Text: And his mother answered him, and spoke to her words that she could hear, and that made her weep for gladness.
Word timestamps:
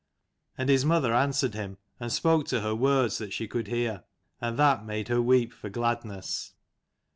And 0.57 0.67
his 0.67 0.83
mother 0.83 1.13
answered 1.13 1.53
him, 1.53 1.77
and 1.99 2.11
spoke 2.11 2.47
to 2.47 2.61
her 2.61 2.73
words 2.73 3.19
that 3.19 3.33
she 3.33 3.47
could 3.47 3.67
hear, 3.67 4.03
and 4.39 4.57
that 4.57 4.83
made 4.83 5.09
her 5.09 5.21
weep 5.21 5.53
for 5.53 5.69
gladness. 5.69 6.53